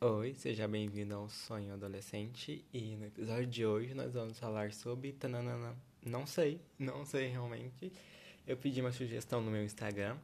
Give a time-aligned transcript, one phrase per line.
[0.00, 5.12] Oi, seja bem-vindo ao Sonho Adolescente e no episódio de hoje nós vamos falar sobre
[5.12, 5.74] tananana.
[6.06, 7.92] Não sei, não sei realmente.
[8.46, 10.16] Eu pedi uma sugestão no meu Instagram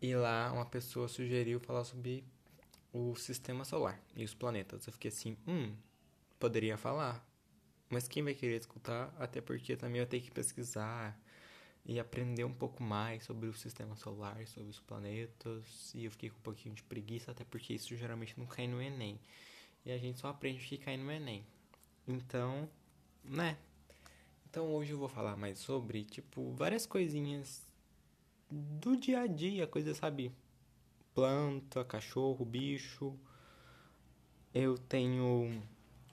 [0.00, 2.24] e lá uma pessoa sugeriu falar sobre
[2.90, 4.86] o sistema solar e os planetas.
[4.86, 5.74] Eu fiquei assim, hum,
[6.40, 7.22] poderia falar,
[7.90, 9.14] mas quem vai querer escutar?
[9.18, 11.20] Até porque também eu tenho que pesquisar
[11.84, 15.92] e aprender um pouco mais sobre o sistema solar, sobre os planetas.
[15.94, 18.80] E eu fiquei com um pouquinho de preguiça, até porque isso geralmente não cai no
[18.80, 19.18] Enem.
[19.84, 21.44] E a gente só aprende o que cai no Enem.
[22.06, 22.68] Então,
[23.24, 23.58] né?
[24.48, 27.66] Então hoje eu vou falar mais sobre, tipo, várias coisinhas
[28.50, 30.32] do dia a dia, coisa, sabe?
[31.14, 33.18] Planta, cachorro, bicho.
[34.54, 35.62] Eu tenho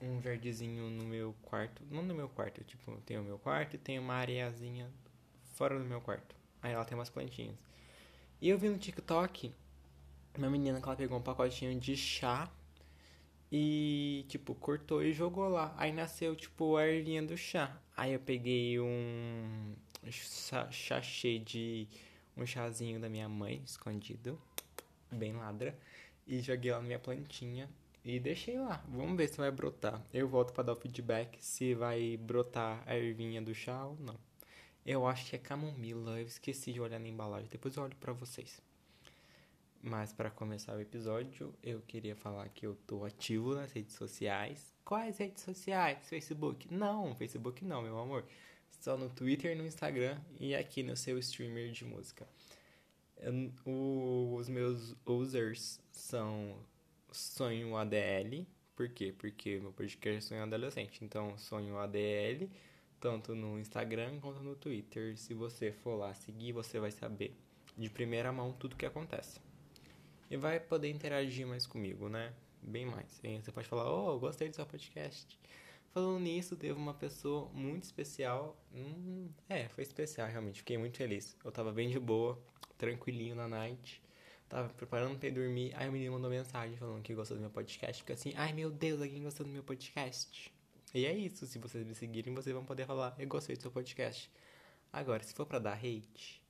[0.02, 1.82] um jardizinho no meu quarto.
[1.90, 4.90] Não no meu quarto, tipo, eu tenho o meu quarto e tenho uma areazinha
[5.60, 6.34] fora do meu quarto.
[6.62, 7.54] Aí ela tem umas plantinhas.
[8.40, 9.52] E eu vi no TikTok
[10.38, 12.50] uma menina que ela pegou um pacotinho de chá
[13.52, 15.74] e, tipo, cortou e jogou lá.
[15.76, 17.78] Aí nasceu, tipo, a ervinha do chá.
[17.94, 19.74] Aí eu peguei um
[20.10, 21.86] sachê de
[22.34, 24.40] um chazinho da minha mãe, escondido,
[25.12, 25.78] bem ladra,
[26.26, 27.68] e joguei lá na minha plantinha
[28.02, 28.82] e deixei lá.
[28.88, 30.02] Vamos ver se vai brotar.
[30.10, 34.29] Eu volto para dar o feedback se vai brotar a ervinha do chá ou não.
[34.84, 36.18] Eu acho que é camomila.
[36.18, 37.48] Eu esqueci de olhar na embalagem.
[37.50, 38.60] Depois eu olho para vocês.
[39.82, 44.74] Mas para começar o episódio, eu queria falar que eu tô ativo nas redes sociais.
[44.84, 46.06] Quais redes sociais?
[46.06, 46.72] Facebook?
[46.72, 48.24] Não, Facebook não, meu amor.
[48.80, 52.28] Só no Twitter, no Instagram e aqui no seu streamer de música.
[53.16, 56.56] Eu, os meus users são
[57.10, 58.46] Sonho ADL.
[58.76, 59.14] Por quê?
[59.16, 61.04] Porque meu podcast é Sonho Adolescente.
[61.04, 62.50] Então, Sonho ADL
[63.00, 65.16] tanto no Instagram quanto no Twitter.
[65.16, 67.34] Se você for lá seguir, você vai saber
[67.76, 69.40] de primeira mão tudo que acontece.
[70.30, 72.32] E vai poder interagir mais comigo, né?
[72.62, 73.18] Bem mais.
[73.24, 75.38] E você pode falar, oh, gostei do seu podcast.
[75.92, 78.56] Falando nisso, teve uma pessoa muito especial.
[78.72, 80.58] Hum, é, foi especial realmente.
[80.58, 81.36] Fiquei muito feliz.
[81.44, 82.38] Eu tava bem de boa,
[82.78, 84.00] tranquilinho na night.
[84.48, 85.72] Tava preparando pra ir dormir.
[85.74, 88.02] Aí o menino mandou mensagem falando que gostou do meu podcast.
[88.02, 90.52] Fica assim, ai meu Deus, alguém gostou do meu podcast.
[90.92, 93.70] E é isso, se vocês me seguirem, vocês vão poder falar, eu gostei do seu
[93.70, 94.30] podcast.
[94.92, 96.42] Agora, se for para dar hate,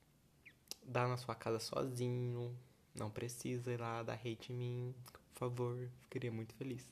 [0.82, 2.56] dá na sua casa sozinho,
[2.94, 6.90] não precisa ir lá dar hate em mim, por favor, ficaria muito feliz.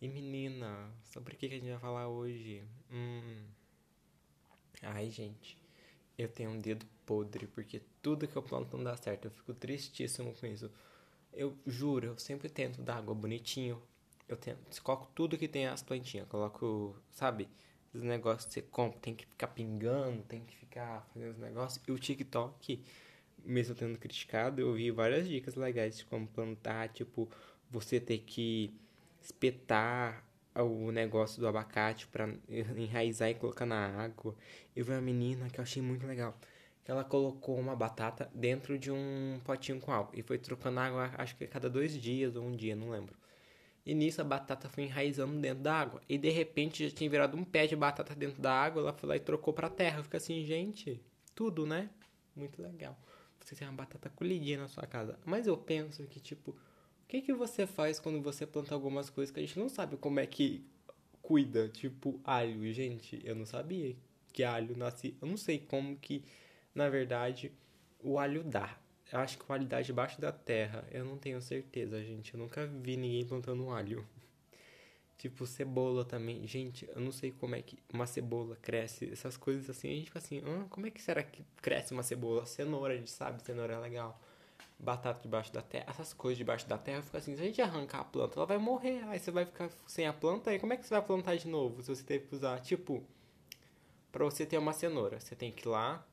[0.00, 2.62] E menina, sobre o que a gente vai falar hoje?
[2.90, 3.44] Hum.
[4.80, 5.58] Ai, gente,
[6.16, 9.54] eu tenho um dedo podre, porque tudo que eu planto não dá certo, eu fico
[9.54, 10.70] tristíssimo com isso.
[11.32, 13.82] Eu juro, eu sempre tento dar água bonitinho,
[14.32, 16.26] eu tento, coloco tudo que tem as plantinhas.
[16.28, 17.48] Coloco, sabe?
[17.92, 21.82] Os negócios que você compra, tem que ficar pingando, tem que ficar fazendo os negócios.
[21.86, 22.82] E o TikTok,
[23.44, 27.28] mesmo tendo criticado, eu vi várias dicas legais como plantar, tipo,
[27.70, 28.74] você ter que
[29.20, 34.34] espetar o negócio do abacate para enraizar e colocar na água.
[34.74, 36.36] Eu vi uma menina que eu achei muito legal.
[36.84, 41.36] Ela colocou uma batata dentro de um potinho com álcool e foi trocando água, acho
[41.36, 43.21] que a cada dois dias ou um dia, não lembro.
[43.84, 46.00] E nisso a batata foi enraizando dentro da água.
[46.08, 48.82] E de repente já tinha virado um pé de batata dentro da água.
[48.82, 50.02] Ela foi lá e trocou pra terra.
[50.02, 51.00] Fica assim, gente,
[51.34, 51.90] tudo, né?
[52.34, 52.96] Muito legal.
[53.40, 55.18] Você tem uma batata colhidinha na sua casa.
[55.24, 56.56] Mas eu penso que, tipo, o
[57.08, 60.20] que, que você faz quando você planta algumas coisas que a gente não sabe como
[60.20, 60.64] é que
[61.20, 61.68] cuida?
[61.68, 62.72] Tipo, alho.
[62.72, 63.96] Gente, eu não sabia
[64.32, 65.16] que alho nasce.
[65.20, 66.24] Eu não sei como que,
[66.72, 67.50] na verdade,
[67.98, 68.78] o alho dá.
[69.12, 70.86] Acho que qualidade debaixo da terra.
[70.90, 72.32] Eu não tenho certeza, gente.
[72.32, 74.06] Eu nunca vi ninguém plantando alho.
[75.18, 76.46] tipo, cebola também.
[76.46, 79.10] Gente, eu não sei como é que uma cebola cresce.
[79.12, 79.90] Essas coisas assim.
[79.90, 82.46] A gente fica assim, ah, como é que será que cresce uma cebola?
[82.46, 84.18] Cenoura, a gente sabe, cenoura é legal.
[84.78, 85.86] Batata debaixo da terra.
[85.90, 88.58] Essas coisas debaixo da terra, fica assim, se a gente arrancar a planta, ela vai
[88.58, 89.04] morrer.
[89.08, 90.50] Aí você vai ficar sem a planta.
[90.50, 91.82] Aí como é que você vai plantar de novo?
[91.82, 93.04] Se você teve que usar, tipo,
[94.10, 96.06] pra você ter uma cenoura, você tem que ir lá,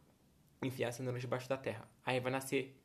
[0.62, 1.88] enfiar a cenoura debaixo da terra.
[2.06, 2.79] Aí vai nascer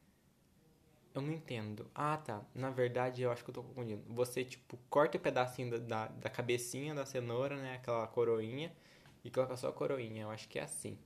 [1.14, 1.88] eu não entendo.
[1.94, 2.42] Ah, tá.
[2.52, 4.02] Na verdade, eu acho que eu tô confundindo.
[4.08, 7.76] Você, tipo, corta o um pedacinho da, da, cabecinha da cenoura, né?
[7.76, 8.72] Aquela coroinha.
[9.24, 10.22] E coloca só a coroinha.
[10.22, 10.98] Eu acho que é assim.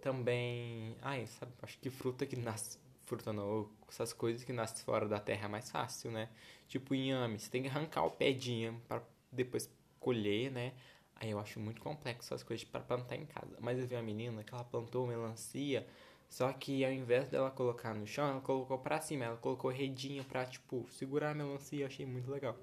[0.00, 0.96] Também...
[1.02, 1.52] Ai, sabe?
[1.60, 2.78] Acho que fruta que nasce...
[3.04, 3.68] Fruta não.
[3.88, 6.28] Essas coisas que nascem fora da terra é mais fácil, né?
[6.68, 7.38] Tipo inhame.
[7.38, 9.02] Você tem que arrancar o pé de inhame pra
[9.32, 9.68] depois
[9.98, 10.72] colher, né?
[11.16, 13.56] Aí eu acho muito complexo as coisas para plantar em casa.
[13.60, 15.86] Mas eu vi uma menina que ela plantou melancia
[16.28, 19.24] só que ao invés dela colocar no chão, ela colocou pra cima.
[19.24, 21.80] Ela colocou redinha pra, tipo, segurar a melancia.
[21.80, 22.56] Eu achei muito legal.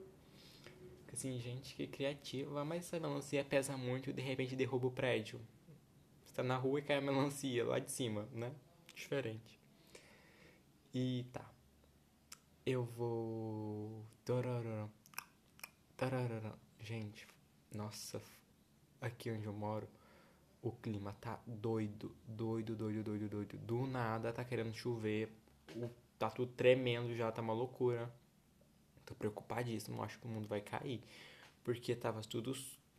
[1.11, 2.63] Assim, gente, que criativa.
[2.65, 5.39] Mas essa melancia pesa muito e de repente derruba o prédio.
[6.25, 8.51] Você tá na rua e cai a melancia lá de cima, né?
[8.95, 9.59] Diferente.
[10.93, 11.49] E tá.
[12.65, 14.05] eu vou.
[16.79, 17.27] Gente,
[17.73, 18.21] nossa,
[18.99, 19.87] aqui onde eu moro,
[20.63, 23.57] o clima tá doido, doido, doido, doido, doido.
[23.57, 25.29] Do nada tá querendo chover,
[25.75, 28.09] o, tá tudo tremendo já, tá uma loucura.
[29.05, 31.01] Tô preocupadíssimo, acho que o mundo vai cair.
[31.65, 32.55] Porque tava tudo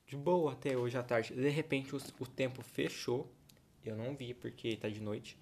[0.06, 1.34] de boa até hoje à tarde.
[1.34, 3.32] De repente o, o tempo fechou.
[3.82, 5.38] Eu não vi porque tá de noite.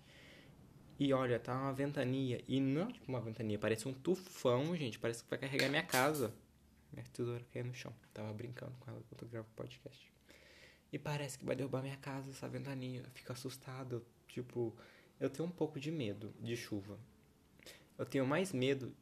[1.00, 2.40] E olha, tá uma ventania.
[2.46, 4.96] E não tipo uma ventania, parece um tufão, gente.
[4.96, 6.32] Parece que vai carregar minha casa.
[6.92, 7.92] Minha tesoura caiu no chão.
[8.14, 10.11] Tava brincando com ela enquanto eu gravo podcast.
[10.92, 13.00] E parece que vai derrubar minha casa essa ventania.
[13.00, 14.04] Eu fico assustado.
[14.28, 14.76] Tipo,
[15.18, 16.98] eu tenho um pouco de medo de chuva.
[17.96, 18.94] Eu tenho mais medo,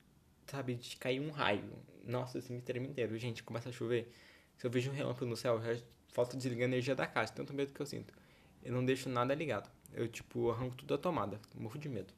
[0.47, 1.77] sabe, de cair um raio.
[2.05, 3.19] Nossa, assim, me treme inteiro.
[3.19, 4.13] Gente, começa a chover.
[4.57, 5.83] Se eu vejo um relâmpago no céu, já
[6.13, 7.33] falta desligar a energia da casa.
[7.33, 8.15] Tanto medo que eu sinto.
[8.63, 9.71] Eu não deixo nada ligado.
[9.93, 11.41] Eu, tipo, arranco tudo da tomada.
[11.55, 12.15] Morro de medo.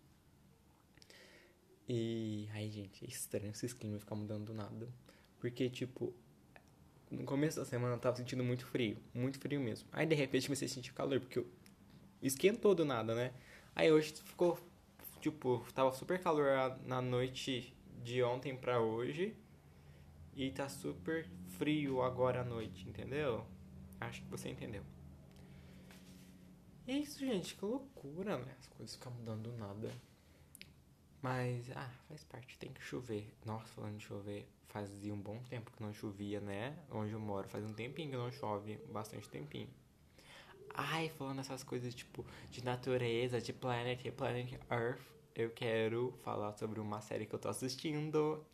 [1.88, 2.48] E.
[2.52, 4.88] Ai, gente, é estranho esses climas ficar mudando do nada.
[5.40, 6.14] Porque, tipo,
[7.12, 8.96] no começo da semana eu tava sentindo muito frio.
[9.14, 9.88] Muito frio mesmo.
[9.92, 11.20] Aí, de repente, comecei a sentir calor.
[11.20, 11.46] Porque eu...
[12.22, 13.32] esquentou do nada, né?
[13.74, 14.58] Aí hoje ficou.
[15.20, 19.36] Tipo, tava super calor na noite de ontem pra hoje.
[20.34, 21.28] E tá super
[21.58, 23.46] frio agora à noite, entendeu?
[24.00, 24.82] Acho que você entendeu.
[26.86, 27.54] É isso, gente.
[27.54, 28.56] Que loucura, né?
[28.58, 29.92] As coisas ficam mudando do nada.
[31.20, 32.58] Mas, ah, faz parte.
[32.58, 33.32] Tem que chover.
[33.44, 36.76] Nossa, falando de chover, fazia um bom tempo que não chovia, né?
[36.90, 37.48] Onde eu moro.
[37.48, 38.78] Faz um tempinho que não chove.
[38.90, 39.68] Bastante tempinho.
[40.74, 45.02] Ai, falando essas coisas, tipo, de natureza, de Planet, Planet Earth.
[45.34, 48.44] Eu quero falar sobre uma série que eu tô assistindo.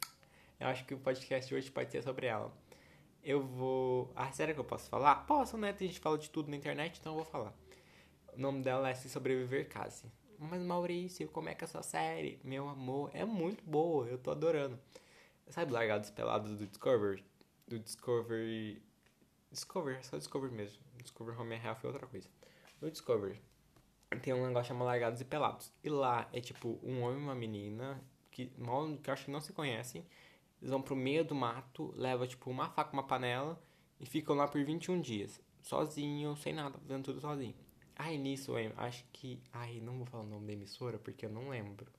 [0.59, 2.53] Eu acho que o podcast hoje pode ser sobre ela.
[3.23, 4.13] Eu vou.
[4.17, 5.27] Ah, sério que eu posso falar?
[5.27, 5.71] Posso, né?
[5.71, 7.55] A gente fala de tudo na internet, então eu vou falar.
[8.33, 10.05] O nome dela é Se Sobreviver Case.
[10.39, 12.39] Mas Maurício, como é que é essa série?
[12.45, 14.79] Meu amor, é muito boa, eu tô adorando.
[15.51, 17.25] Sabe Largados Pelados do Discovery?
[17.67, 18.83] Do Discovery.
[19.51, 20.83] Discovery, só Discovery mesmo.
[21.03, 22.29] Discovery Home and Health é outra coisa.
[22.81, 23.41] No Discovery
[24.23, 25.73] tem um negócio chamado Largados e Pelados.
[25.83, 29.31] E lá é tipo um homem e uma menina que mal que eu acho que
[29.31, 30.05] não se conhecem.
[30.61, 33.61] Eles vão pro meio do mato, levam tipo uma faca, uma panela
[34.01, 35.41] e ficam lá por 21 dias.
[35.63, 37.55] Sozinho, sem nada, fazendo tudo sozinho.
[37.97, 39.43] Ai, nisso, eu acho que.
[39.53, 41.91] Ai, não vou falar o nome da emissora porque eu não lembro.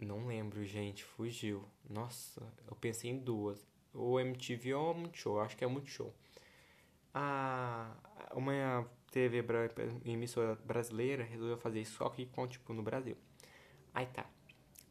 [0.00, 1.64] Não lembro, gente, fugiu.
[1.88, 3.66] Nossa, eu pensei em duas.
[3.94, 6.14] Ou MTV ou Multishow, acho que é Multishow.
[7.14, 7.96] A,
[8.34, 9.42] uma TV
[10.04, 13.16] emissora brasileira resolveu fazer isso só que com, tipo, no Brasil.
[13.94, 14.26] Aí tá.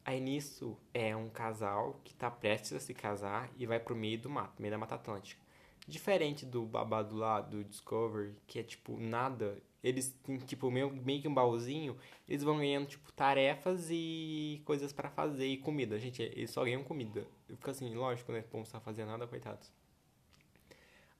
[0.04, 4.18] Aí nisso é um casal que tá prestes a se casar e vai pro meio
[4.18, 5.40] do mato, meio da Mata Atlântica.
[5.86, 9.62] Diferente do babado lá do Discovery, que é tipo nada.
[9.82, 11.96] Eles têm tipo meio, meio que um baúzinho.
[12.28, 15.98] Eles vão ganhando tipo tarefas e coisas para fazer e comida.
[15.98, 17.26] Gente, eles só ganham comida.
[17.48, 18.44] Fica assim, lógico, né?
[18.52, 19.72] Não precisa fazer nada, coitados.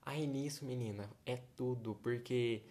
[0.05, 1.95] Aí nisso, menina, é tudo.
[1.95, 2.63] Porque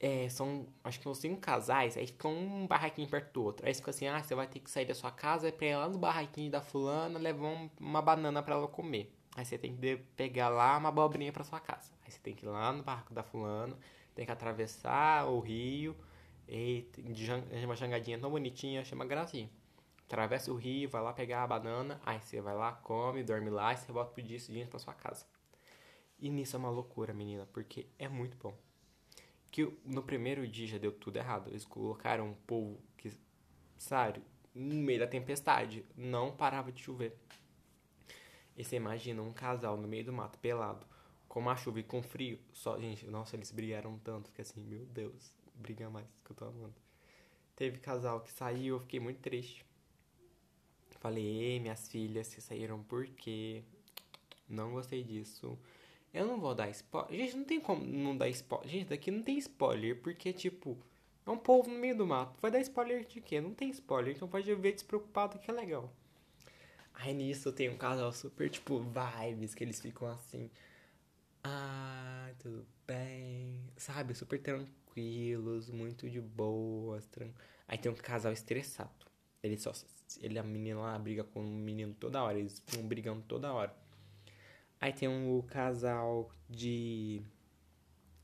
[0.00, 3.66] é, são, acho que são cinco casais, aí ficam um barraquinho perto do outro.
[3.66, 5.88] Aí fica assim, ah, você vai ter que sair da sua casa pra ir lá
[5.88, 9.14] no barraquinho da fulana levar uma banana para ela comer.
[9.36, 11.92] Aí você tem que pegar lá uma abobrinha para sua casa.
[12.02, 13.76] Aí você tem que ir lá no barraco da fulano,
[14.14, 15.96] tem que atravessar o rio,
[16.48, 16.88] e
[17.64, 19.50] uma jangadinha tão bonitinha, chama Gracinha.
[20.06, 23.72] Atravessa o rio, vai lá pegar a banana, aí você vai lá, come, dorme lá,
[23.72, 25.24] e você volta pro dia seguinte pra sua casa.
[26.18, 28.52] E nisso é uma loucura, menina, porque é muito bom.
[29.50, 31.48] Que no primeiro dia já deu tudo errado.
[31.48, 33.12] Eles colocaram um povo que,
[33.78, 37.16] sabe, no meio da tempestade, não parava de chover.
[38.56, 40.84] E você imagina um casal no meio do mato, pelado,
[41.30, 42.40] com uma chuva e com frio.
[42.52, 44.28] Só, gente, nossa, eles brigaram tanto.
[44.28, 46.74] Fiquei assim, meu Deus, briga mais que eu tô amando.
[47.54, 49.64] Teve casal que saiu, eu fiquei muito triste.
[50.98, 53.62] Falei, ei, minhas filhas, se saíram por quê?
[54.48, 55.56] Não gostei disso.
[56.12, 57.16] Eu não vou dar spoiler.
[57.16, 58.68] Gente, não tem como não dar spoiler.
[58.68, 60.76] Gente, daqui não tem spoiler, porque, tipo,
[61.24, 62.40] é um povo no meio do mato.
[62.42, 63.40] Vai dar spoiler de quê?
[63.40, 65.92] Não tem spoiler, então pode ver despreocupado que é legal.
[66.92, 70.50] Aí nisso tem um casal super, tipo, vibes, que eles ficam assim.
[71.42, 73.60] Ah, tudo bem.
[73.76, 74.14] Sabe?
[74.14, 77.06] Super tranquilos, muito de boas.
[77.06, 77.30] Tran...
[77.66, 79.06] Aí tem um casal estressado.
[79.42, 79.72] Ele só.
[80.20, 82.38] Ele, a menina lá briga com o menino toda hora.
[82.38, 83.74] Eles ficam brigando toda hora.
[84.80, 87.22] Aí tem um casal de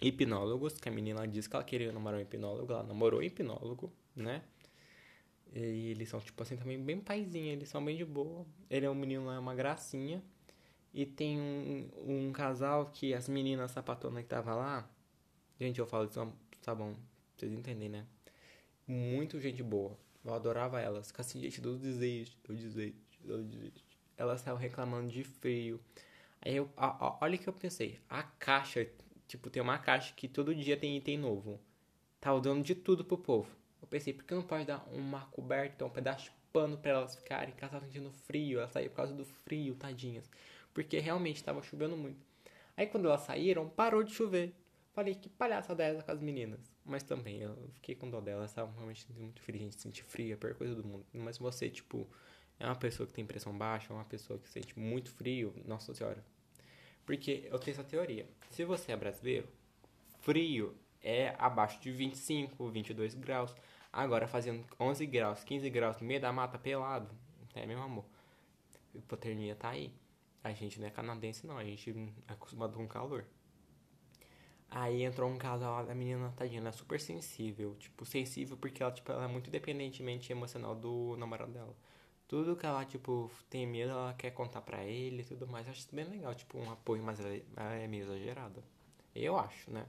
[0.01, 2.73] hipnólogos, que a menina disse que ela queria namorar um hipnólogo.
[2.73, 4.43] Ela namorou um hipnólogo, né?
[5.55, 8.47] E eles são, tipo assim, também bem paizinho, eles são bem de boa.
[8.69, 10.23] Ele é um menino lá, é uma gracinha.
[10.97, 14.89] E tem um, um casal que as meninas sapatonas que tava lá.
[15.61, 16.97] Gente, eu falo isso, tá bom,
[17.37, 18.07] vocês entendem, né?
[18.89, 19.95] Muito gente boa.
[20.25, 21.09] Eu adorava elas.
[21.09, 23.85] Fica assim, gente, do desiste, do desiste, do desiste.
[24.17, 25.79] Elas estavam reclamando de frio.
[26.41, 26.71] Aí eu,
[27.21, 28.01] olha o que eu pensei.
[28.09, 28.89] A caixa,
[29.29, 31.61] tipo, tem uma caixa que todo dia tem item novo.
[32.19, 33.51] Tava dando de tudo pro povo.
[33.83, 37.15] Eu pensei, por que não pode dar uma coberta, um pedaço de pano para elas
[37.15, 40.31] ficarem, caso elas sentindo frio, elas saíram por causa do frio, tadinhas.
[40.77, 42.21] Porque realmente estava chovendo muito.
[42.77, 44.55] Aí quando elas saíram, parou de chover.
[44.93, 46.71] Falei, que palhaça dessa com as meninas.
[46.85, 50.33] Mas também, eu fiquei com dó delas, estavam realmente muito frio, a gente sente frio,
[50.33, 51.07] é a pior coisa do mundo.
[51.15, 52.07] Mas você, tipo,
[52.61, 55.95] é uma pessoa que tem pressão baixa, é uma pessoa que sente muito frio, nossa
[55.95, 56.23] senhora.
[57.07, 58.29] Porque eu tenho essa teoria.
[58.51, 59.49] Se você é brasileiro,
[60.21, 63.57] frio é abaixo de 25, 22 graus.
[63.91, 67.09] Agora fazendo 11 graus, 15 graus no meio da mata pelado,
[67.55, 68.05] é meu amor.
[68.95, 69.91] Hipotermia tá aí.
[70.43, 71.91] A gente não é canadense não, a gente
[72.29, 73.27] é acostumado com calor.
[74.71, 77.75] Aí entrou um casal da menina, tadinha, ela é super sensível.
[77.77, 81.75] Tipo, sensível porque ela, tipo, ela é muito dependentemente emocional do namorado dela.
[82.29, 85.67] Tudo que ela, tipo, tem medo, ela quer contar pra ele e tudo mais.
[85.67, 88.63] Eu acho isso bem legal, tipo, um apoio, mas ela é meio exagerada.
[89.15, 89.87] Eu acho, né?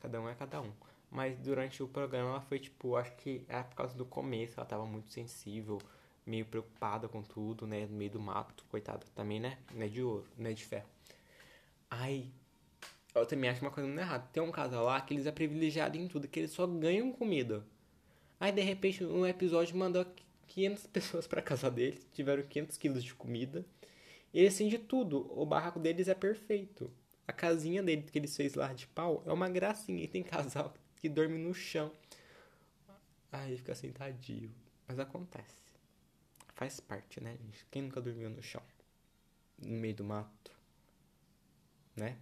[0.00, 0.72] Cada um é cada um.
[1.10, 4.66] Mas durante o programa ela foi tipo, acho que é por causa do começo, ela
[4.66, 5.78] tava muito sensível,
[6.26, 7.86] meio preocupada com tudo, né?
[7.86, 9.58] No meio do mato, coitada também, né?
[9.74, 10.88] Não é de ouro, não é de ferro.
[11.90, 12.32] Aí,
[13.14, 14.26] eu também acho uma coisa muito errada.
[14.32, 17.64] Tem um casal lá que eles é privilegiado em tudo, que eles só ganham comida.
[18.40, 20.06] Aí, de repente, um episódio mandou
[20.48, 23.64] 500 pessoas pra casa deles, tiveram 500 quilos de comida.
[24.32, 25.30] E eles têm de tudo.
[25.38, 26.90] O barraco deles é perfeito.
[27.26, 30.02] A casinha dele que eles fez lá de pau é uma gracinha.
[30.02, 31.92] E tem casal que dorme no chão.
[33.30, 34.50] Aí fica sentadinho.
[34.88, 35.61] Mas acontece.
[36.54, 37.66] Faz parte, né, gente?
[37.70, 38.62] Quem nunca dormiu no chão?
[39.58, 40.52] No meio do mato?
[41.96, 42.16] Né?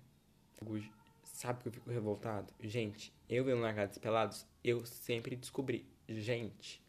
[1.24, 2.52] Sabe que eu fico revoltado?
[2.60, 5.86] Gente, eu vendo Largados Pelados, eu sempre descobri.
[6.08, 6.82] Gente,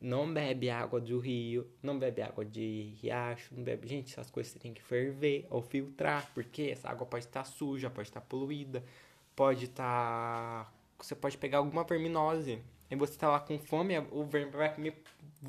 [0.00, 3.86] não bebe água do rio, não bebe água de riacho, não bebe.
[3.86, 7.88] Gente, essas coisas você tem que ferver ou filtrar, porque essa água pode estar suja,
[7.88, 8.84] pode estar poluída,
[9.34, 12.62] pode estar você pode pegar alguma verminose.
[12.90, 15.02] Aí você tá lá com fome, o verme vai comer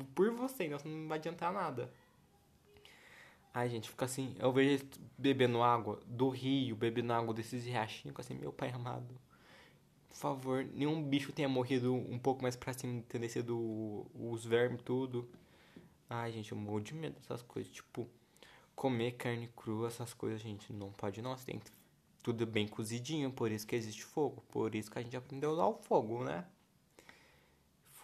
[0.04, 1.92] por você, então não vai adiantar nada.
[3.52, 8.14] Ai, gente, fica assim, eu vejo ele bebendo água do rio, bebendo água desses riachinhos,
[8.18, 9.18] assim, meu pai amado.
[10.10, 14.82] Por favor, nenhum bicho tenha morrido um pouco mais pra cima, ter descido os vermes,
[14.82, 15.28] tudo.
[16.08, 17.72] Ai, gente, eu morro de medo dessas coisas.
[17.72, 18.08] Tipo,
[18.74, 21.36] comer carne crua, essas coisas, gente, não pode não.
[21.36, 21.60] Você tem
[22.22, 24.42] tudo bem cozidinho, por isso que existe fogo.
[24.50, 26.46] Por isso que a gente aprendeu a usar o fogo, né?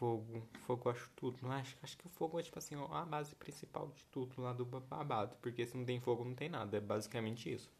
[0.03, 1.77] Fogo, fogo eu acho tudo, não acho?
[1.81, 5.37] Acho que o fogo é tipo assim, a base principal de tudo lá do babado.
[5.41, 6.77] Porque se não tem fogo, não tem nada.
[6.77, 7.71] É basicamente isso.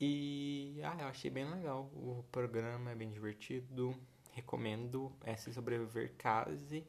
[0.00, 1.90] E ah, eu achei bem legal.
[1.92, 3.94] O programa é bem divertido.
[4.32, 5.12] Recomendo.
[5.22, 6.82] É Se Sobreviver Case.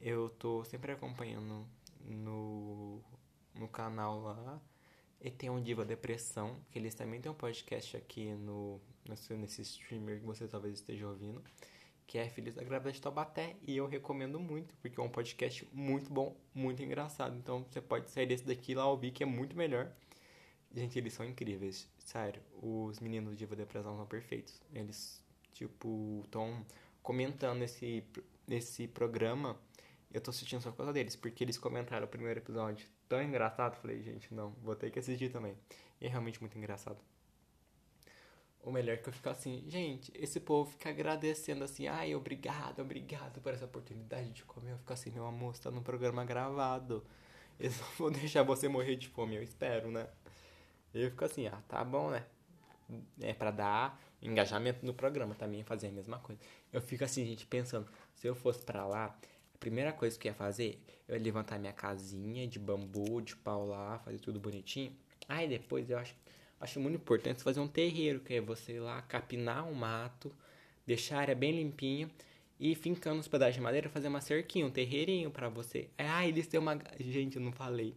[0.00, 1.68] Eu tô sempre acompanhando
[2.02, 3.02] no,
[3.54, 4.58] no canal lá.
[5.20, 8.80] E tem um Diva Depressão, que eles também têm um podcast aqui no,
[9.36, 11.44] nesse streamer que você talvez esteja ouvindo,
[12.10, 15.64] que é Filhos da Grávida de Taubaté, e eu recomendo muito, porque é um podcast
[15.72, 17.36] muito bom, muito engraçado.
[17.38, 19.92] Então você pode sair desse daqui lá ouvir, que é muito melhor.
[20.74, 22.42] Gente, eles são incríveis, sério.
[22.60, 24.60] Os meninos do Diva Depressão são perfeitos.
[24.74, 26.66] Eles, tipo, estão
[27.00, 28.02] comentando esse,
[28.48, 29.56] esse programa.
[30.12, 33.76] Eu tô assistindo só por causa deles, porque eles comentaram o primeiro episódio tão engraçado.
[33.76, 35.56] Falei, gente, não, vou ter que assistir também.
[36.00, 36.98] E é realmente muito engraçado.
[38.62, 43.40] O melhor que eu fico assim, gente, esse povo fica agradecendo assim, ai, obrigado, obrigado
[43.40, 44.72] por essa oportunidade de comer.
[44.72, 47.02] Eu fico assim, meu amor, você tá num programa gravado.
[47.58, 50.08] Eles não vão deixar você morrer de fome, eu espero, né?
[50.92, 52.24] Eu fico assim, ah, tá bom, né?
[53.20, 56.40] É pra dar engajamento no programa também, fazer a mesma coisa.
[56.72, 59.18] Eu fico assim, gente, pensando, se eu fosse pra lá,
[59.58, 63.66] primeira coisa que eu ia fazer, eu ia levantar minha casinha de bambu, de pau
[63.66, 64.94] lá, fazer tudo bonitinho.
[65.28, 66.14] Aí depois eu acho,
[66.60, 70.30] acho muito importante fazer um terreiro, que é você ir lá capinar o um mato,
[70.86, 72.10] deixar a área bem limpinha
[72.58, 75.88] e fincando os pedaços de madeira, fazer uma cerquinha, um terreirinho para você.
[75.96, 76.78] Ah, eles têm uma.
[76.98, 77.94] Gente, eu não falei.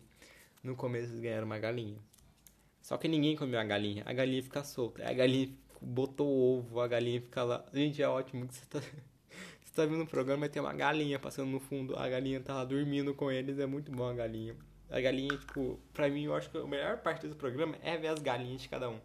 [0.64, 1.98] No começo eles ganharam uma galinha.
[2.82, 4.04] Só que ninguém comeu a galinha.
[4.06, 5.08] A galinha fica solta.
[5.08, 5.50] A galinha
[5.82, 7.66] botou ovo, a galinha fica lá.
[7.74, 8.80] Gente, é ótimo que você tá
[9.64, 12.54] você tá vendo o programa e tem uma galinha passando no fundo, a galinha tá
[12.54, 14.56] lá dormindo com eles, é muito bom a galinha.
[14.90, 18.08] A galinha, tipo, pra mim eu acho que a melhor parte do programa é ver
[18.08, 19.00] as galinhas de cada um.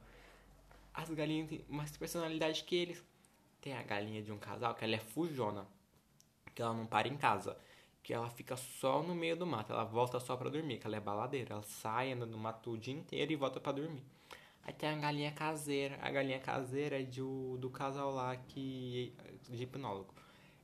[0.92, 3.04] As galinhas têm mais personalidade que eles.
[3.60, 5.66] Tem a galinha de um casal que ela é fujona,
[6.54, 7.56] que ela não para em casa,
[8.02, 10.96] que ela fica só no meio do mato, ela volta só pra dormir, que ela
[10.96, 14.04] é baladeira, ela sai, anda no mato o dia inteiro e volta pra dormir.
[14.62, 19.14] Aí tem a galinha caseira, a galinha caseira é de, do casal lá que
[19.48, 20.14] de hipnólogo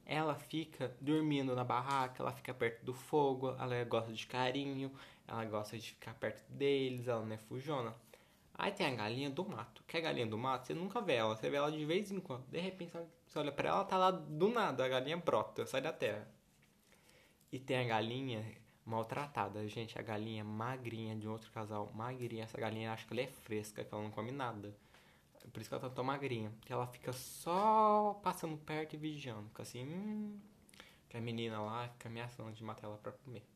[0.06, 4.92] ela fica dormindo na barraca, ela fica perto do fogo, ela gosta de carinho,
[5.26, 7.94] ela gosta de ficar perto deles, ela não é fujona.
[8.56, 9.82] Aí tem a galinha do mato.
[9.86, 12.10] Que é a galinha do mato, você nunca vê ela, você vê ela de vez
[12.10, 12.46] em quando.
[12.46, 12.92] De repente
[13.26, 16.28] você olha pra ela, tá lá do nada, a galinha brota, sai da terra.
[17.50, 18.44] E tem a galinha
[18.84, 22.44] maltratada, gente, a galinha magrinha de outro casal, magrinha.
[22.44, 24.74] Essa galinha acho que ela é fresca, que ela não come nada.
[25.52, 26.52] Por isso que ela tá tão magrinha.
[26.62, 29.48] Que ela fica só passando perto e vigiando.
[29.48, 30.40] Fica assim, hum.
[31.08, 33.46] Que a menina lá fica ameaçando de matar ela pra comer.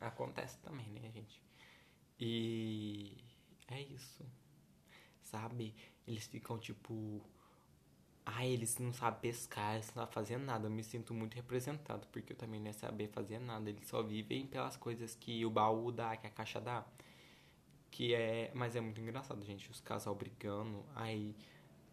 [0.00, 1.42] Acontece também, né, gente?
[2.18, 3.16] E
[3.68, 4.24] é isso.
[5.22, 5.74] Sabe?
[6.06, 7.20] Eles ficam tipo.
[8.24, 10.66] Ah, eles não sabem pescar, eles não sabem fazer nada.
[10.66, 13.68] Eu me sinto muito representado, porque eu também não ia saber fazer nada.
[13.68, 16.86] Eles só vivem pelas coisas que o baú dá, que a caixa dá.
[17.90, 18.50] Que é.
[18.54, 19.70] Mas é muito engraçado, gente.
[19.70, 20.84] Os casal brigando.
[20.94, 21.36] Aí.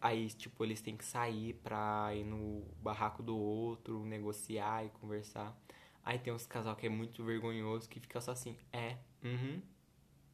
[0.00, 5.56] Aí, tipo, eles têm que sair pra ir no barraco do outro, negociar e conversar.
[6.04, 9.62] Aí tem uns casal que é muito vergonhoso que fica só assim, é, uhum,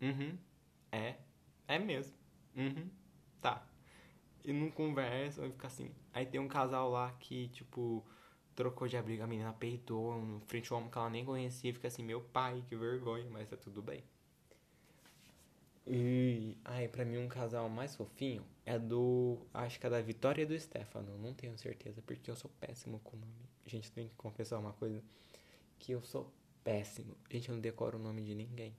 [0.00, 0.38] uhum,
[0.92, 1.16] é,
[1.68, 2.16] é mesmo,
[2.56, 2.90] uhum,
[3.40, 3.66] tá.
[4.44, 5.94] E não conversa, vai ficar assim.
[6.12, 8.04] Aí tem um casal lá que, tipo,
[8.54, 11.88] trocou de abrigo, a menina peitou no frente ao homem que ela nem conhecia, fica
[11.88, 14.04] assim, meu pai, que vergonha, mas tá tudo bem.
[15.86, 19.38] E ai, pra mim um casal mais fofinho é do.
[19.52, 21.18] Acho que é da Vitória e do Stefano.
[21.18, 23.48] Não tenho certeza, porque eu sou péssimo com o nome.
[23.66, 25.02] Gente, tem que confessar uma coisa.
[25.78, 27.14] Que eu sou péssimo.
[27.30, 28.74] Gente, eu não decoro o nome de ninguém.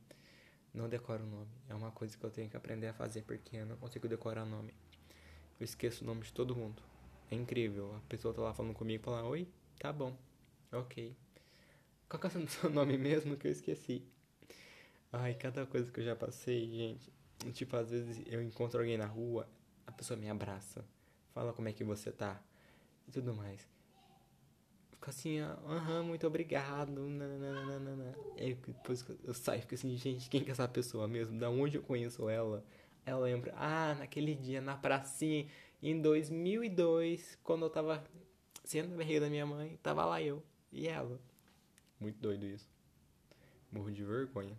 [0.73, 1.51] Não decoro o nome.
[1.69, 4.45] É uma coisa que eu tenho que aprender a fazer, porque eu não consigo decorar
[4.45, 4.73] nome.
[5.59, 6.81] Eu esqueço o nome de todo mundo.
[7.29, 7.95] É incrível.
[7.95, 9.47] A pessoa tá lá falando comigo e fala, oi,
[9.79, 10.17] tá bom.
[10.71, 11.15] Ok.
[12.09, 14.03] Qual que é o seu nome mesmo que eu esqueci?
[15.17, 17.09] Ai, cada coisa que eu já passei, gente.
[17.53, 19.47] Tipo, às vezes eu encontro alguém na rua,
[19.87, 20.85] a pessoa me abraça,
[21.33, 22.41] fala como é que você tá
[23.07, 23.65] e tudo mais.
[24.91, 27.07] Fica assim, aham, muito obrigado.
[27.07, 28.13] Nananana.
[28.37, 31.39] Aí depois eu saio, fico assim, gente, quem que é essa pessoa mesmo?
[31.39, 32.61] Da onde eu conheço ela?
[33.05, 35.47] Ela lembra, ah, naquele dia na pracinha,
[35.81, 38.03] em 2002, quando eu tava
[38.65, 41.21] sendo na barriga da minha mãe, tava lá eu e ela.
[42.01, 42.69] Muito doido isso.
[43.71, 44.57] Morro de vergonha.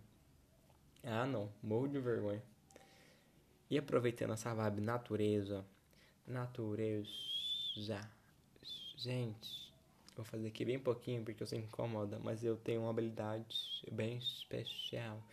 [1.09, 1.49] Ah, não.
[1.63, 2.43] Morro de vergonha.
[3.69, 5.65] E aproveitando essa vibe natureza.
[6.27, 7.09] Natureza.
[8.97, 9.73] Gente,
[10.17, 13.55] vou fazer aqui bem pouquinho porque eu sou incomoda, mas eu tenho uma habilidade
[13.89, 15.23] bem especial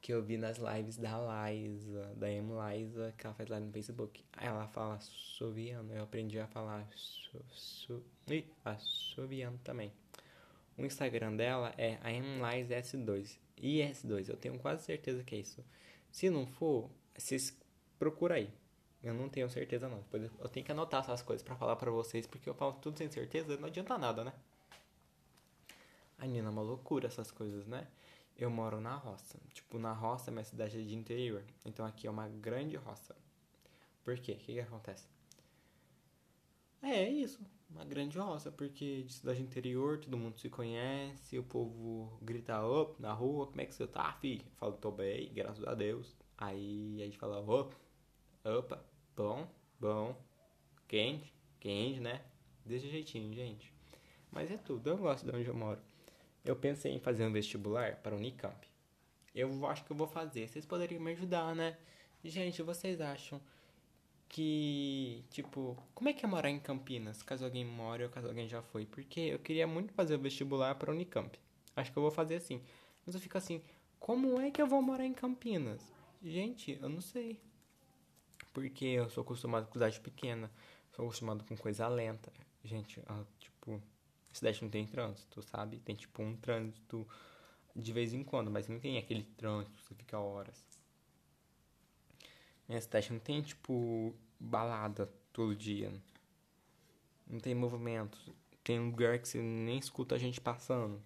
[0.00, 1.16] que eu vi nas lives da
[1.48, 4.24] Liza, da M Liza, que ela faz live no Facebook.
[4.36, 9.92] Ela fala soviano, eu aprendi a falar so, so, ih, assoviano também.
[10.76, 12.70] O Instagram dela é a S2.
[12.70, 13.38] E S2,
[14.28, 15.64] eu tenho quase certeza que é isso.
[16.10, 17.56] Se não for, vocês
[17.98, 18.52] procura aí.
[19.02, 19.98] Eu não tenho certeza não.
[19.98, 22.98] Depois eu tenho que anotar essas coisas para falar para vocês, porque eu falo tudo
[22.98, 24.32] sem certeza, não adianta nada, né?
[26.18, 27.86] Ai, menina, é uma loucura essas coisas, né?
[28.36, 29.38] Eu moro na roça.
[29.52, 31.42] Tipo, na roça, minha cidade é de interior.
[31.64, 33.16] Então aqui é uma grande roça.
[34.04, 34.32] Por quê?
[34.32, 35.06] O que, que acontece?
[36.82, 37.40] É, é isso
[37.74, 43.00] uma grande roça, porque de cidade interior todo mundo se conhece, o povo grita op
[43.00, 44.42] na rua, como é que você tá, fi?
[44.44, 46.14] Eu falo, tô bem, graças a Deus.
[46.36, 47.74] Aí a gente fala, op,
[48.44, 48.84] opa,
[49.16, 49.48] bom,
[49.80, 50.16] bom,
[50.86, 52.22] quente, quente, né?
[52.64, 53.72] Desse jeitinho, gente.
[54.30, 55.80] Mas é tudo, eu gosto de onde eu moro.
[56.44, 58.68] Eu pensei em fazer um vestibular para o Unicamp.
[59.34, 60.48] Eu acho que eu vou fazer.
[60.48, 61.76] Vocês poderiam me ajudar, né?
[62.24, 63.40] Gente, vocês acham
[64.32, 68.48] que, tipo, como é que é morar em Campinas, caso alguém more ou caso alguém
[68.48, 68.86] já foi?
[68.86, 71.38] Porque eu queria muito fazer o vestibular para Unicamp.
[71.76, 72.62] Acho que eu vou fazer assim.
[73.04, 73.62] Mas eu fico assim,
[74.00, 75.82] como é que eu vou morar em Campinas?
[76.24, 77.38] Gente, eu não sei.
[78.54, 80.50] Porque eu sou acostumado com cidade pequena,
[80.96, 82.32] sou acostumado com coisa lenta.
[82.64, 83.02] Gente,
[83.38, 83.82] tipo,
[84.32, 85.78] cidade não tem trânsito, sabe?
[85.80, 87.06] Tem tipo um trânsito
[87.76, 90.71] de vez em quando, mas não tem aquele trânsito, você fica horas.
[92.68, 95.92] Minha cidade não tem, tipo, balada todo dia.
[97.26, 98.18] Não tem movimento.
[98.62, 101.02] Tem lugar que você nem escuta a gente passando.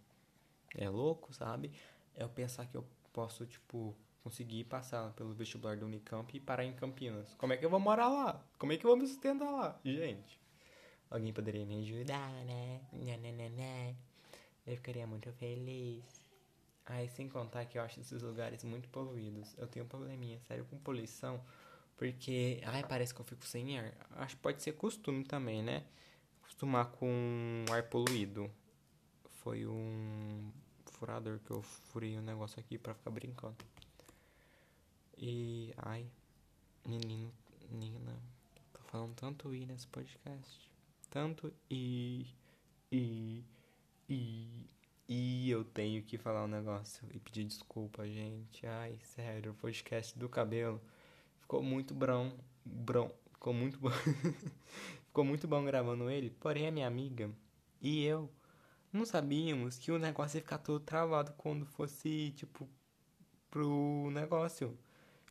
[0.74, 1.72] É louco, sabe?
[2.14, 6.64] É eu pensar que eu posso, tipo, conseguir passar pelo vestibular do Unicamp e parar
[6.64, 7.32] em Campinas.
[7.34, 8.44] Como é que eu vou morar lá?
[8.58, 9.80] Como é que eu vou me sustentar lá?
[9.84, 10.40] Gente,
[11.08, 12.80] alguém poderia me ajudar, né?
[14.66, 16.04] Eu ficaria muito feliz.
[16.86, 19.54] Aí, sem contar que eu acho esses lugares muito poluídos.
[19.58, 21.44] Eu tenho um probleminha sério com poluição.
[21.96, 23.92] Porque, ai, parece que eu fico sem ar.
[24.12, 25.84] Acho que pode ser costume também, né?
[26.42, 28.50] Acostumar com ar poluído.
[29.42, 30.52] Foi um
[30.92, 33.56] furador que eu furei o um negócio aqui pra ficar brincando.
[35.18, 36.06] E, ai,
[36.86, 37.32] menino,
[37.70, 38.16] menina,
[38.72, 40.70] tô falando tanto i nesse podcast.
[41.10, 42.26] Tanto e
[42.92, 43.44] E.
[44.08, 44.75] E.
[45.08, 48.66] E eu tenho que falar um negócio e pedir desculpa, gente.
[48.66, 50.80] Ai, sério, o podcast do cabelo
[51.40, 52.32] ficou muito brão.
[52.64, 53.12] Brão.
[53.32, 53.90] Ficou muito bom.
[55.06, 56.30] ficou muito bom gravando ele.
[56.30, 57.30] Porém, a minha amiga
[57.80, 58.30] e eu
[58.92, 62.68] não sabíamos que o negócio ia ficar todo travado quando fosse, tipo,
[63.50, 64.76] pro negócio.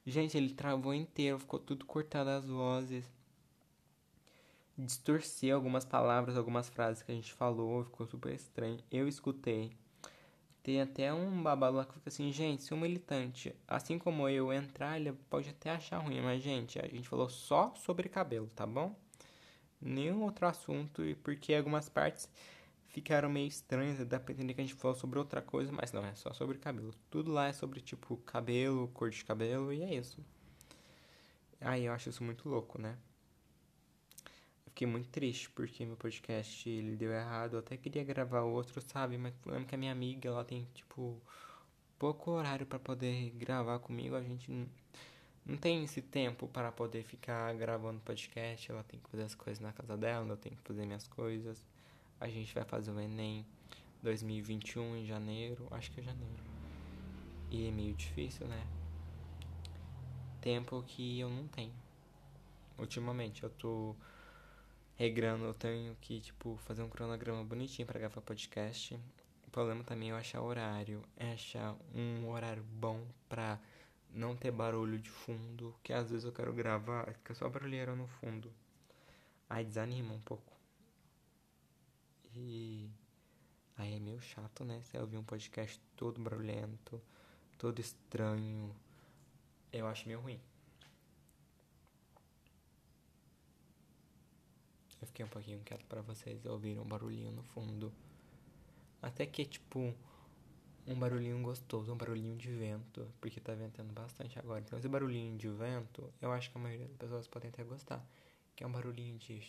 [0.06, 3.12] Gente, ele travou inteiro, ficou tudo cortado as vozes.
[4.78, 8.78] Distorceu algumas palavras, algumas frases que a gente falou, ficou super estranho.
[8.92, 9.72] Eu escutei.
[10.62, 14.52] Tem até um babado lá que fica assim, gente, se um militante, assim como eu,
[14.52, 18.66] entrar, ele pode até achar ruim, mas, gente, a gente falou só sobre cabelo, tá
[18.66, 18.96] bom?
[19.80, 22.28] Nenhum outro assunto, porque algumas partes
[22.88, 26.04] ficaram meio estranhas, dá pra entender que a gente falou sobre outra coisa, mas não,
[26.04, 26.94] é só sobre cabelo.
[27.12, 30.26] Tudo lá é sobre, tipo, cabelo, cor de cabelo, e é isso.
[31.62, 32.98] Aí eu acho isso muito louco, né?
[34.76, 38.82] Eu fiquei muito triste, porque meu podcast, ele deu errado, eu até queria gravar outro,
[38.82, 39.18] sabe?
[39.18, 41.18] Mas lembro que a minha amiga, ela tem, tipo,
[41.98, 44.68] pouco horário para poder gravar comigo, a gente não,
[45.46, 49.62] não tem esse tempo para poder ficar gravando podcast, ela tem que fazer as coisas
[49.62, 51.66] na casa dela, eu tenho que fazer minhas coisas.
[52.20, 53.46] A gente vai fazer o Enem
[54.04, 56.44] 2021 em janeiro, acho que é janeiro.
[57.50, 58.68] E é meio difícil, né?
[60.42, 61.74] Tempo que eu não tenho.
[62.78, 63.96] Ultimamente eu tô
[64.96, 69.00] regrando, eu tenho que, tipo, fazer um cronograma bonitinho para gravar podcast.
[69.48, 73.60] O problema também é eu achar horário, é achar um horário bom pra
[74.10, 78.08] não ter barulho de fundo, que às vezes eu quero gravar, fica só barulheira no
[78.08, 78.52] fundo.
[79.50, 80.54] Aí desanima um pouco.
[82.34, 82.90] E
[83.78, 84.82] aí é meio chato, né?
[84.84, 87.02] Você ouvir um podcast todo barulhento,
[87.58, 88.76] todo estranho.
[89.72, 90.40] Eu acho meio ruim.
[95.06, 97.94] Eu fiquei um pouquinho quieto para vocês ouvirem um barulhinho no fundo.
[99.00, 99.94] Até que, tipo,
[100.88, 104.62] um barulhinho gostoso, um barulhinho de vento, porque tá ventando bastante agora.
[104.62, 108.04] Então, esse barulhinho de vento, eu acho que a maioria das pessoas podem até gostar.
[108.56, 109.44] Que é um barulhinho de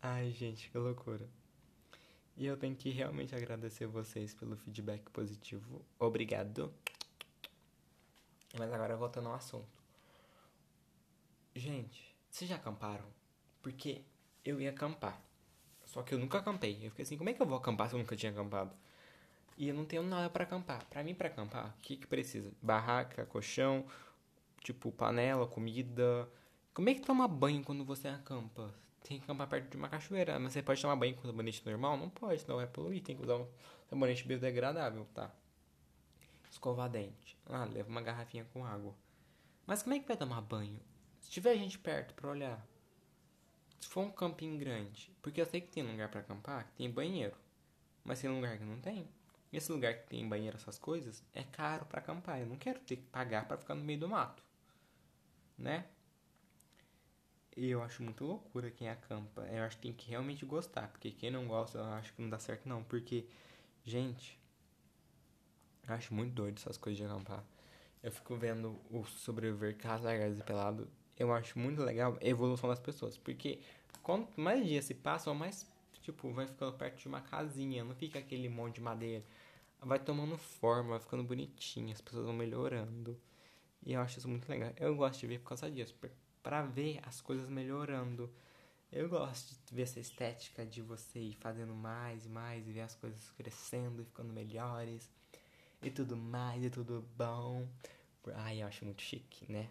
[0.00, 1.28] Ai, gente, que loucura.
[2.36, 5.84] E eu tenho que realmente agradecer vocês pelo feedback positivo.
[5.98, 6.72] Obrigado.
[8.58, 9.68] Mas agora voltando ao assunto.
[11.54, 13.04] Gente, vocês já acamparam?
[13.60, 14.02] Porque
[14.44, 15.20] eu ia acampar.
[15.84, 16.78] Só que eu nunca acampei.
[16.82, 18.74] Eu fiquei assim, como é que eu vou acampar se eu nunca tinha acampado?
[19.56, 20.84] E eu não tenho nada para acampar.
[20.86, 22.50] Para mim, para acampar, o que que precisa?
[22.62, 23.86] Barraca, colchão,
[24.62, 26.28] tipo panela, comida.
[26.72, 28.74] Como é que toma banho quando você acampa?
[29.02, 30.38] Tem que acampar perto de uma cachoeira.
[30.38, 31.96] Mas você pode tomar banho com sabonete normal?
[31.96, 33.02] Não pode, senão vai poluir.
[33.02, 33.48] Tem que usar um
[33.88, 35.30] sabonete biodegradável, tá?
[36.50, 37.36] Escovar dente.
[37.46, 38.94] Ah, leva uma garrafinha com água.
[39.66, 40.80] Mas como é que vai tomar banho?
[41.20, 42.66] Se tiver gente perto pra olhar.
[43.80, 45.12] Se for um camping grande.
[45.22, 47.36] Porque eu sei que tem lugar para acampar que tem banheiro.
[48.04, 49.08] Mas tem lugar que não tem.
[49.52, 52.40] Esse lugar que tem banheiro, essas coisas, é caro para acampar.
[52.40, 54.42] Eu não quero ter que pagar para ficar no meio do mato.
[55.58, 55.86] Né?
[57.56, 59.42] E eu acho muito loucura quem acampa.
[59.42, 60.88] Eu acho que tem que realmente gostar.
[60.88, 62.82] Porque quem não gosta, eu acho que não dá certo não.
[62.82, 63.26] Porque,
[63.84, 64.38] gente,
[65.86, 67.44] eu acho muito doido essas coisas de acampar.
[68.02, 70.88] Eu fico vendo o sobreviver casas largadas e pelado.
[71.18, 73.18] Eu acho muito legal a evolução das pessoas.
[73.18, 73.60] Porque
[74.02, 77.84] quanto mais dias se passam, mais, tipo, vai ficando perto de uma casinha.
[77.84, 79.24] Não fica aquele monte de madeira.
[79.80, 81.92] Vai tomando forma, vai ficando bonitinho.
[81.92, 83.20] As pessoas vão melhorando.
[83.84, 84.72] E eu acho isso muito legal.
[84.78, 85.94] Eu gosto de ver por causa disso
[86.42, 88.32] para ver as coisas melhorando.
[88.90, 92.82] Eu gosto de ver essa estética de você ir fazendo mais e mais e ver
[92.82, 95.10] as coisas crescendo e ficando melhores
[95.82, 97.66] e tudo mais e tudo bom.
[98.34, 99.68] Ai, eu acho muito chique, né?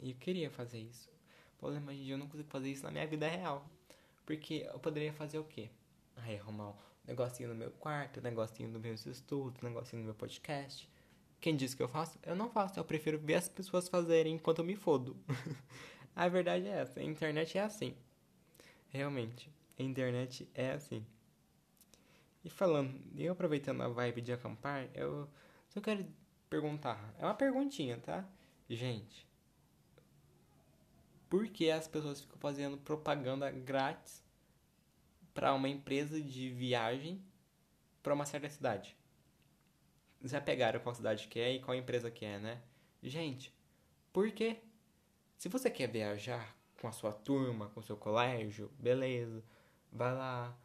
[0.00, 1.08] E eu queria fazer isso.
[1.56, 3.68] O problema é que eu não consigo fazer isso na minha vida real.
[4.24, 5.68] Porque eu poderia fazer o quê?
[6.16, 10.06] Ai, arrumar um negocinho no meu quarto, um negocinho no meu estudo, um negocinho no
[10.06, 10.88] meu podcast.
[11.42, 12.16] Quem disse que eu faço?
[12.22, 15.16] Eu não faço, eu prefiro ver as pessoas fazerem enquanto eu me fodo.
[16.14, 17.96] a verdade é essa, a internet é assim.
[18.90, 21.04] Realmente, a internet é assim.
[22.44, 25.28] E falando, e aproveitando a vibe de acampar, eu
[25.68, 26.06] só quero
[26.48, 27.12] perguntar.
[27.18, 28.24] É uma perguntinha, tá?
[28.70, 29.26] Gente,
[31.28, 34.22] por que as pessoas ficam fazendo propaganda grátis
[35.34, 37.20] para uma empresa de viagem
[38.00, 38.96] para uma certa cidade?
[40.24, 42.62] Já pegaram qual cidade que é e qual empresa que é, né?
[43.02, 43.52] Gente,
[44.12, 44.58] por quê?
[45.36, 49.42] Se você quer viajar com a sua turma, com o seu colégio, beleza,
[49.90, 50.56] vai lá.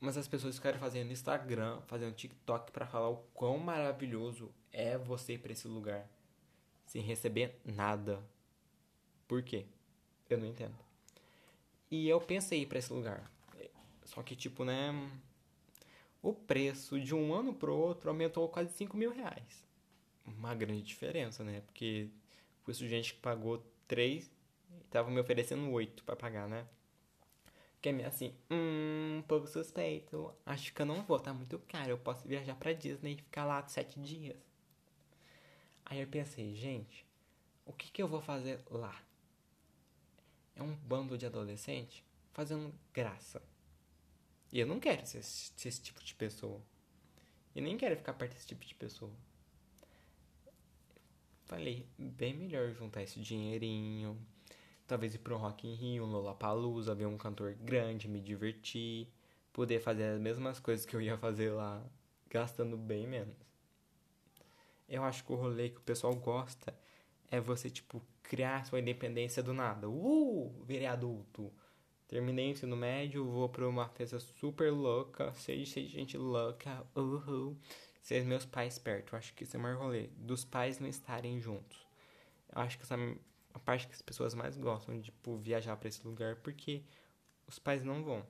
[0.00, 5.34] Mas as pessoas ficaram fazendo Instagram, fazendo TikTok para falar o quão maravilhoso é você
[5.34, 6.08] ir pra esse lugar.
[6.86, 8.20] sem receber nada.
[9.28, 9.66] Por quê?
[10.28, 10.74] Eu não entendo.
[11.88, 13.30] E eu pensei pra esse lugar.
[14.04, 14.90] Só que, tipo, né?
[16.22, 19.64] O preço de um ano pro outro aumentou quase 5 mil reais.
[20.26, 21.62] Uma grande diferença, né?
[21.62, 22.08] Porque
[22.62, 24.30] conheço gente que pagou 3
[24.70, 26.66] e tava me oferecendo 8 para pagar, né?
[27.80, 30.34] Que é meio assim, hum, um pouco suspeito.
[30.44, 31.90] Acho que eu não vou, tá muito caro.
[31.90, 34.36] Eu posso viajar pra Disney e ficar lá 7 dias.
[35.86, 37.06] Aí eu pensei, gente,
[37.64, 38.94] o que, que eu vou fazer lá?
[40.54, 43.42] É um bando de adolescente fazendo graça.
[44.52, 46.60] E eu não quero ser esse, ser esse tipo de pessoa.
[47.54, 49.12] E nem quero ficar perto desse tipo de pessoa.
[51.46, 54.16] Falei, bem melhor juntar esse dinheirinho.
[54.86, 59.08] Talvez ir pro Rock in Rio, um Lollapalooza, ver um cantor grande, me divertir.
[59.52, 61.84] Poder fazer as mesmas coisas que eu ia fazer lá,
[62.28, 63.36] gastando bem menos.
[64.88, 66.76] Eu acho que o rolê que o pessoal gosta
[67.30, 69.88] é você, tipo, criar sua independência do nada.
[69.88, 71.52] Uh, virei adulto.
[72.10, 77.56] Terminei o ensino médio, vou pra uma festa super louca, cheio de gente louca, uhul.
[78.02, 80.08] Ser meus pais perto, eu acho que esse é o maior rolê.
[80.16, 81.86] Dos pais não estarem juntos.
[82.52, 83.16] Eu acho que essa é
[83.54, 86.82] a parte que as pessoas mais gostam de, tipo, viajar para esse lugar, porque
[87.46, 88.26] os pais não vão.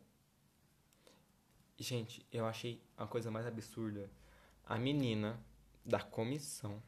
[1.79, 4.11] Gente, eu achei a coisa mais absurda.
[4.67, 5.43] A menina
[5.87, 6.83] da comissão,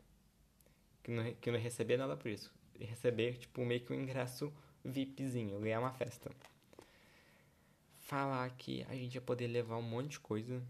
[1.02, 4.52] que não, que não recebia nada por isso, receber, tipo, meio que um ingresso
[4.84, 6.30] VIPzinho, ganhar uma festa
[8.12, 10.62] falar que a gente ia poder levar um monte de coisa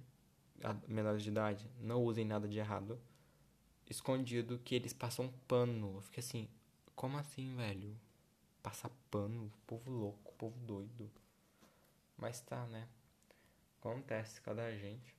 [0.62, 3.00] a menores de idade, não usem nada de errado,
[3.90, 5.96] escondido que eles passam pano.
[5.96, 6.48] Eu fiquei assim,
[6.94, 7.98] como assim, velho?
[8.62, 9.52] Passar pano?
[9.66, 11.10] Povo louco, povo doido.
[12.16, 12.86] Mas tá, né?
[13.80, 15.16] Acontece cada gente.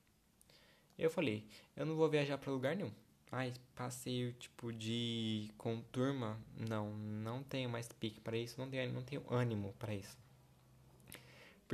[0.96, 2.92] Eu falei, eu não vou viajar para lugar nenhum.
[3.30, 8.90] Mas passeio tipo de com turma, não, não tenho mais pique para isso, não tenho,
[8.94, 10.23] não tenho ânimo para isso.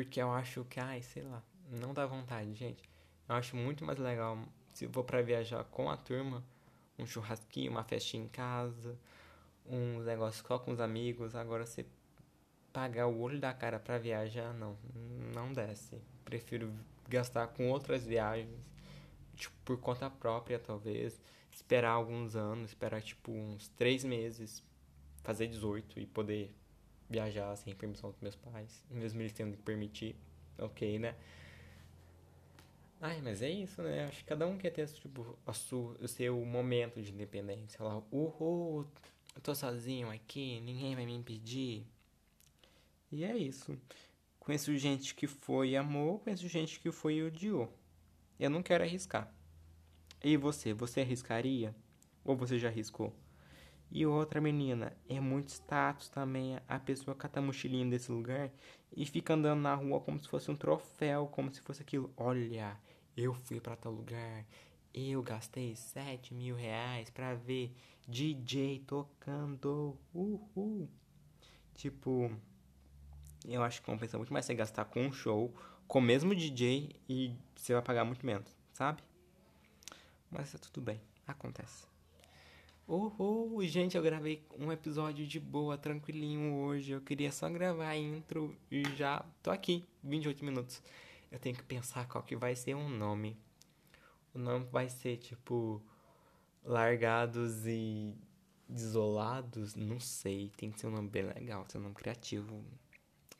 [0.02, 2.88] Porque eu acho que, ai, sei lá, não dá vontade, gente.
[3.28, 4.38] Eu acho muito mais legal
[4.72, 6.42] se vou para viajar com a turma,
[6.98, 8.98] um churrasquinho, uma festinha em casa,
[9.66, 11.34] uns negócios só com os amigos.
[11.34, 11.84] Agora, você
[12.72, 14.74] pagar o olho da cara para viajar, não,
[15.34, 16.00] não desce.
[16.24, 16.72] Prefiro
[17.06, 18.58] gastar com outras viagens,
[19.36, 21.20] tipo, por conta própria, talvez.
[21.52, 24.62] Esperar alguns anos, esperar, tipo, uns três meses,
[25.22, 26.56] fazer 18 e poder
[27.10, 30.14] viajar sem permissão dos meus pais, mesmo eles tendo que permitir,
[30.56, 31.16] ok, né?
[33.00, 34.06] Ai, mas é isso, né?
[34.06, 37.82] Acho que cada um quer ter tipo, a sua, o seu momento de independência.
[37.82, 38.86] Lá, uhul,
[39.34, 41.86] eu tô sozinho aqui, ninguém vai me impedir.
[43.10, 43.76] E é isso.
[44.38, 47.72] Conheço gente que foi amor, conheço gente que foi odiou.
[48.38, 49.32] Eu não quero arriscar.
[50.22, 50.72] E você?
[50.74, 51.74] Você arriscaria?
[52.24, 53.14] Ou você já arriscou?
[53.92, 58.50] E outra menina, é muito status também a pessoa cata a mochilinha desse lugar
[58.96, 62.12] e fica andando na rua como se fosse um troféu, como se fosse aquilo.
[62.16, 62.76] Olha,
[63.16, 64.46] eu fui para tal lugar,
[64.94, 67.74] eu gastei 7 mil reais pra ver
[68.06, 69.98] DJ tocando.
[70.14, 70.88] Uhul.
[71.74, 72.30] Tipo,
[73.44, 75.52] eu acho que compensa muito mais você gastar com um show,
[75.88, 79.02] com o mesmo DJ e você vai pagar muito menos, sabe?
[80.30, 81.89] Mas tá tudo bem, acontece.
[82.92, 86.90] Uhul, gente, eu gravei um episódio de boa, tranquilinho hoje.
[86.90, 90.82] Eu queria só gravar a intro e já tô aqui, 28 minutos.
[91.30, 93.38] Eu tenho que pensar qual que vai ser um nome.
[94.34, 95.80] O nome vai ser tipo
[96.64, 98.12] Largados e
[98.68, 100.50] Desolados, não sei.
[100.56, 102.60] Tem que ser um nome bem legal, ser um nome criativo.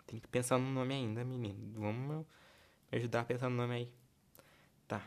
[0.07, 1.73] Tem que pensar no nome ainda, menino.
[1.75, 2.27] Vamos me
[2.93, 3.93] ajudar a pensar no nome aí.
[4.87, 5.05] Tá.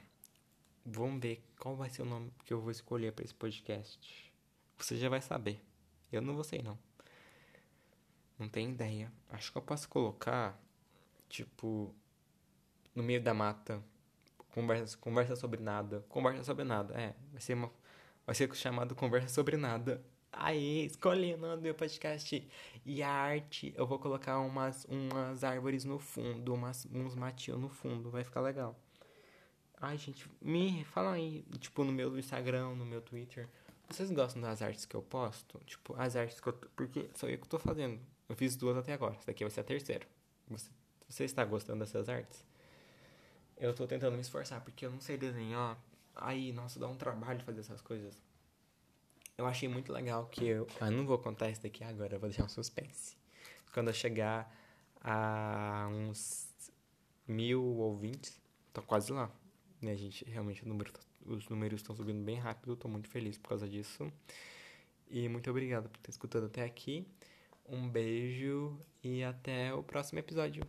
[0.85, 4.32] Vamos ver qual vai ser o nome que eu vou escolher para esse podcast.
[4.77, 5.61] Você já vai saber.
[6.11, 6.77] Eu não vou sei, não.
[8.37, 9.11] Não tenho ideia.
[9.29, 10.59] Acho que eu posso colocar,
[11.29, 11.93] tipo,
[12.93, 13.83] no meio da mata,
[14.53, 16.05] conversa, conversa sobre nada.
[16.09, 17.15] Conversa sobre nada, é.
[17.31, 17.71] Vai ser uma.
[18.25, 20.01] Vai ser chamado Conversa sobre Nada.
[20.31, 22.47] Aí, escolhi o meu podcast.
[22.85, 27.69] E a arte, eu vou colocar umas, umas árvores no fundo, umas, uns matinhos no
[27.69, 28.09] fundo.
[28.09, 28.79] Vai ficar legal.
[29.79, 33.49] Ai, gente, me fala aí, tipo, no meu Instagram, no meu Twitter.
[33.93, 35.59] Vocês gostam das artes que eu posto?
[35.65, 36.53] Tipo, as artes que eu.
[36.75, 37.99] Porque sou eu que tô fazendo.
[38.27, 39.13] Eu fiz duas até agora.
[39.13, 40.07] Essa daqui vai ser a terceira.
[40.49, 40.71] Você,
[41.07, 42.43] você está gostando dessas artes?
[43.55, 45.77] Eu tô tentando me esforçar, porque eu não sei desenhar.
[46.15, 48.19] Aí, nossa, dá um trabalho fazer essas coisas.
[49.37, 50.67] Eu achei muito legal que eu.
[50.79, 53.15] Ah, não vou contar isso daqui agora, eu vou deixar um suspense.
[53.71, 54.51] Quando eu chegar
[55.01, 56.49] a uns
[57.27, 58.41] mil ouvintes,
[58.73, 59.29] tô quase lá.
[59.79, 60.25] Né, gente?
[60.25, 63.67] Realmente o número tá os números estão subindo bem rápido, estou muito feliz por causa
[63.67, 64.11] disso.
[65.09, 67.05] E muito obrigado por ter escutado até aqui.
[67.67, 70.63] Um beijo e até o próximo episódio.